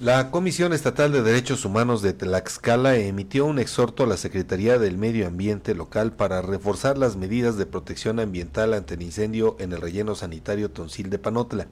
[0.00, 4.96] La Comisión Estatal de Derechos Humanos de Tlaxcala emitió un exhorto a la Secretaría del
[4.96, 9.80] Medio Ambiente local para reforzar las medidas de protección ambiental ante el incendio en el
[9.82, 11.66] relleno sanitario Tonsil de Panotla.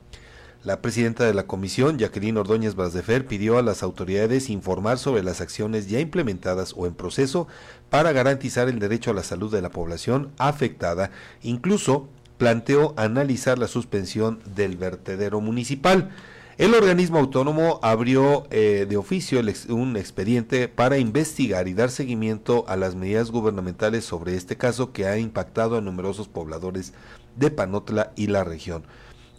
[0.63, 5.41] La presidenta de la comisión, Jacqueline Ordóñez Basdefer, pidió a las autoridades informar sobre las
[5.41, 7.49] acciones ya implementadas o en proceso
[7.89, 11.13] para garantizar el derecho a la salud de la población afectada.
[11.41, 16.11] Incluso planteó analizar la suspensión del vertedero municipal.
[16.59, 22.77] El organismo autónomo abrió eh, de oficio un expediente para investigar y dar seguimiento a
[22.77, 26.95] las medidas gubernamentales sobre este caso que ha impactado a numerosos pobladores
[27.37, 28.83] de Panotla y la región.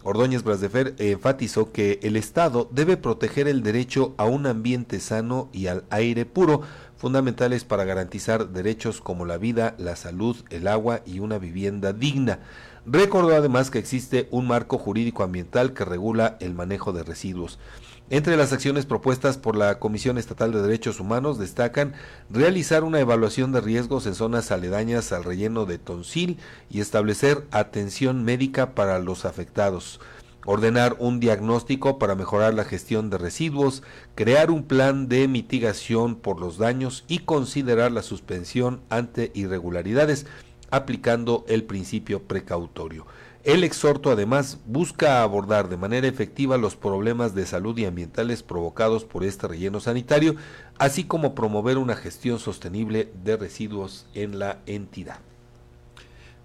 [0.01, 5.67] Ordóñez Brasdefer enfatizó que el Estado debe proteger el derecho a un ambiente sano y
[5.67, 6.61] al aire puro,
[6.99, 12.39] fundamentales para garantizar derechos como la vida, la salud, el agua y una vivienda digna.
[12.85, 17.57] Recordó además que existe un marco jurídico ambiental que regula el manejo de residuos.
[18.09, 21.93] Entre las acciones propuestas por la Comisión Estatal de Derechos Humanos destacan
[22.29, 26.37] realizar una evaluación de riesgos en zonas aledañas al relleno de Tonsil
[26.69, 30.01] y establecer atención médica para los afectados,
[30.51, 33.83] ordenar un diagnóstico para mejorar la gestión de residuos,
[34.15, 40.25] crear un plan de mitigación por los daños y considerar la suspensión ante irregularidades
[40.71, 43.05] aplicando el principio precautorio.
[43.43, 49.05] El exhorto además busca abordar de manera efectiva los problemas de salud y ambientales provocados
[49.05, 50.35] por este relleno sanitario,
[50.79, 55.19] así como promover una gestión sostenible de residuos en la entidad.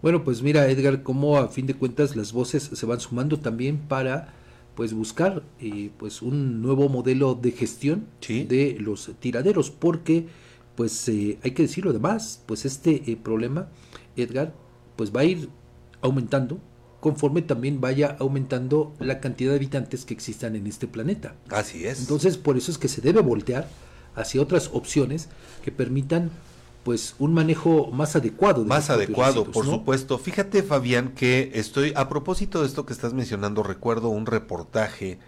[0.04, 3.78] Bueno, pues mira Edgar, cómo a fin de cuentas las voces se van sumando también
[3.78, 4.34] para
[4.74, 10.26] pues buscar eh, pues un nuevo modelo de gestión de los tiraderos, porque
[10.74, 13.70] pues eh, hay que decirlo además, pues este eh, problema
[14.14, 14.52] Edgar,
[14.94, 15.48] pues va a ir
[16.02, 16.58] aumentando
[17.00, 21.34] conforme también vaya aumentando la cantidad de habitantes que existan en este planeta.
[21.48, 22.00] Así es.
[22.00, 23.70] Entonces, por eso es que se debe voltear
[24.16, 25.30] hacia otras opciones
[25.64, 26.30] que permitan
[26.84, 28.64] pues un manejo más adecuado.
[28.64, 30.18] más adecuado, por supuesto.
[30.18, 35.18] Fíjate, Fabián, que estoy, a propósito de esto que estás mencionando, recuerdo un reportaje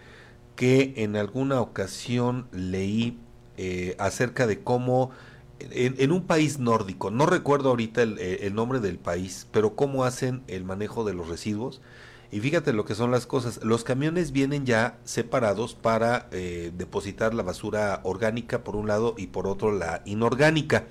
[0.55, 3.17] que en alguna ocasión leí
[3.57, 5.11] eh, acerca de cómo
[5.59, 10.43] en, un país nórdico, no recuerdo ahorita eh, el, nombre del país, pero cómo hacen
[10.47, 11.81] el manejo de los residuos.
[12.29, 13.63] Y fíjate lo que son las cosas.
[13.63, 19.27] Los camiones vienen ya separados para eh, depositar la basura orgánica por un lado y
[19.27, 20.87] por otro la inorgánica.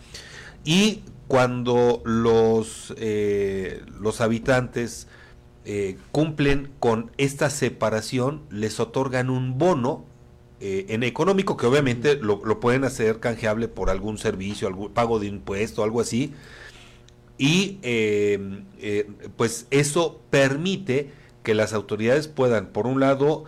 [0.64, 5.08] Y cuando los, eh, los habitantes
[6.12, 10.04] cumplen con esta separación, les otorgan un bono
[10.58, 15.26] eh, en económico, que obviamente lo, pueden hacer canjeable por algún servicio, algún pago de
[15.26, 16.32] impuesto, algo así.
[17.36, 19.06] Y eh, eh,
[19.36, 21.10] pues eso permite
[21.42, 23.44] que las autoridades puedan, por un lado,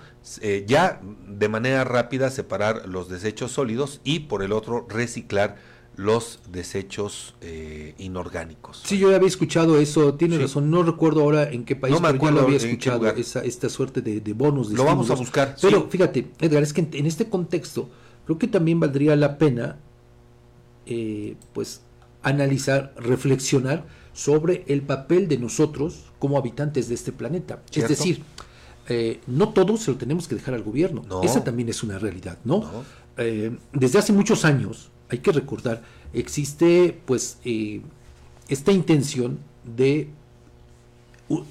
[0.67, 5.57] ya de manera rápida separar los desechos sólidos y por el otro reciclar
[5.99, 8.83] los desechos eh, inorgánicos.
[8.85, 12.17] Sí, yo había escuchado eso, tiene razón, no recuerdo ahora en qué país, no me
[12.17, 14.71] pero lo había escuchado, esa, esta suerte de, bonos.
[14.71, 15.57] De lo vamos a buscar.
[15.61, 17.91] Pero fíjate, Edgar, es que en, este contexto
[18.27, 19.81] creo que también valdría la pena
[20.87, 21.81] eh, pues
[22.23, 27.61] analizar, reflexionar sobre el papel de nosotros como habitantes de este planeta.
[27.73, 28.23] Es decir,
[28.89, 31.03] eh, no todo se lo tenemos que dejar al gobierno.
[31.25, 32.71] Esa también es una realidad, ¿no?
[33.73, 35.83] desde hace muchos años, hay que recordar,
[36.13, 37.81] existe pues eh,
[38.49, 40.09] esta intención de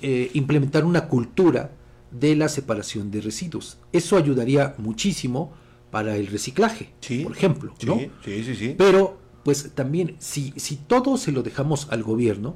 [0.01, 1.71] eh, implementar una cultura
[2.11, 3.77] de la separación de residuos.
[3.91, 5.53] Eso ayudaría muchísimo
[5.91, 7.73] para el reciclaje, por ejemplo.
[7.85, 7.99] ¿no?
[8.23, 12.55] Sí, sí, sí, Pero, pues también, si, si todo se lo dejamos al gobierno,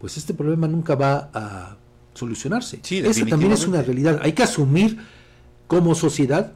[0.00, 1.76] pues este problema nunca va a
[2.14, 2.80] solucionarse.
[2.90, 4.20] Esa también es una realidad.
[4.22, 4.98] Hay que asumir
[5.66, 6.52] como sociedad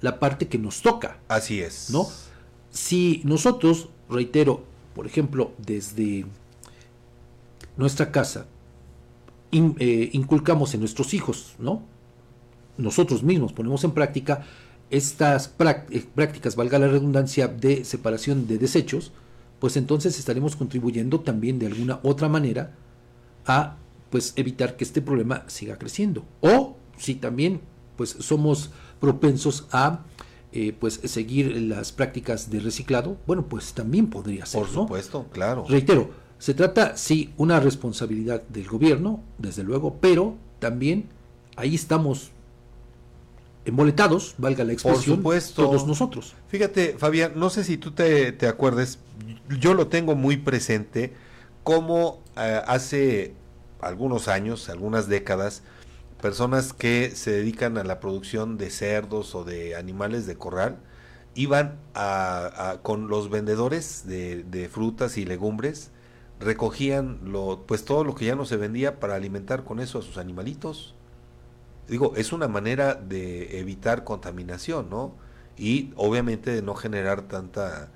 [0.00, 1.18] la parte que nos toca.
[1.28, 1.90] Así es.
[1.90, 2.06] ¿No?
[2.70, 4.64] Si nosotros, reitero,
[4.94, 6.26] por ejemplo, desde
[7.76, 8.46] nuestra casa,
[9.52, 11.82] eh, inculcamos en nuestros hijos, ¿no?
[12.76, 14.44] Nosotros mismos ponemos en práctica
[14.90, 19.12] estas eh, prácticas, valga la redundancia, de separación de desechos,
[19.58, 22.74] pues entonces estaremos contribuyendo también de alguna otra manera
[23.46, 23.76] a
[24.10, 26.24] pues evitar que este problema siga creciendo.
[26.40, 27.60] O si también
[27.96, 30.00] pues somos propensos a
[30.52, 34.60] eh, pues seguir las prácticas de reciclado, bueno, pues también podría ser.
[34.62, 35.66] Por supuesto, claro.
[35.68, 41.08] Reitero, se trata, sí, una responsabilidad del gobierno, desde luego, pero también
[41.56, 42.30] ahí estamos
[43.64, 45.64] emboletados, valga la expresión, Por supuesto.
[45.64, 46.34] todos nosotros.
[46.48, 48.98] Fíjate, Fabián, no sé si tú te, te acuerdes,
[49.60, 51.12] yo lo tengo muy presente,
[51.62, 53.34] como eh, hace
[53.80, 55.62] algunos años, algunas décadas,
[56.20, 60.78] personas que se dedican a la producción de cerdos o de animales de corral,
[61.34, 65.90] iban a, con los vendedores de, de, frutas y legumbres,
[66.40, 70.02] recogían lo, pues todo lo que ya no se vendía para alimentar con eso a
[70.02, 70.94] sus animalitos.
[71.88, 75.14] Digo, es una manera de evitar contaminación, ¿no?
[75.56, 77.90] Y obviamente de no generar tanta,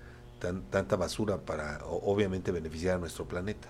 [0.71, 3.69] tanta basura para obviamente beneficiar a nuestro planeta.